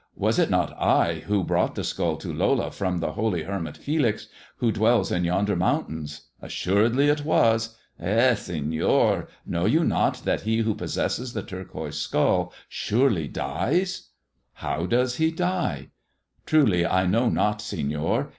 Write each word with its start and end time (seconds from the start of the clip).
Was 0.15 0.39
it 0.39 0.49
not 0.49 0.75
I 0.81 1.19
who 1.27 1.43
broi^ 1.45 1.75
the 1.75 1.83
skull 1.83 2.15
to 2.17 2.33
Lola 2.33 2.71
from 2.71 2.97
the 2.97 3.11
holy 3.11 3.43
hermit 3.43 3.77
Felix, 3.77 4.29
who^ 4.59 4.73
dwell 4.73 5.05
yonder 5.05 5.55
mountains? 5.55 6.21
Assuredly 6.41 7.07
it 7.07 7.23
was. 7.23 7.77
Eh, 7.99 8.31
Seiior 8.33 9.27
I 9.45 9.51
kl 9.51 9.67
you 9.67 9.83
not 9.83 10.23
that 10.25 10.41
he 10.41 10.57
who 10.61 10.73
possesses 10.73 11.33
the 11.33 11.43
turquoise 11.43 12.01
skull 12.01 12.51
ni^ 12.71 13.31
dies 13.31 14.09
]"1 14.63 14.73
"How 14.79 14.85
does 14.87 15.17
he 15.17 15.29
die?"" 15.29 15.89
Truly 16.47 16.83
I 16.83 17.05
know 17.05 17.29
not, 17.29 17.61
Senor. 17.61 18.29